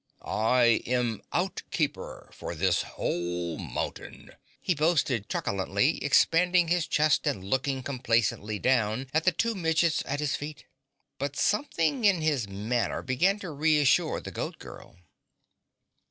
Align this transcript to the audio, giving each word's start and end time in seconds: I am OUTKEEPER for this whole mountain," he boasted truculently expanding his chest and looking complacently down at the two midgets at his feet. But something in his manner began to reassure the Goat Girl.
I 0.23 0.81
am 0.87 1.21
OUTKEEPER 1.31 2.31
for 2.33 2.55
this 2.55 2.81
whole 2.81 3.59
mountain," 3.59 4.31
he 4.59 4.73
boasted 4.73 5.29
truculently 5.29 6.03
expanding 6.03 6.69
his 6.69 6.87
chest 6.87 7.27
and 7.27 7.43
looking 7.43 7.83
complacently 7.83 8.57
down 8.57 9.11
at 9.13 9.25
the 9.25 9.31
two 9.31 9.53
midgets 9.53 10.01
at 10.07 10.19
his 10.19 10.35
feet. 10.35 10.65
But 11.19 11.35
something 11.35 12.03
in 12.03 12.21
his 12.21 12.47
manner 12.47 13.03
began 13.03 13.37
to 13.41 13.51
reassure 13.51 14.19
the 14.19 14.31
Goat 14.31 14.57
Girl. 14.57 14.97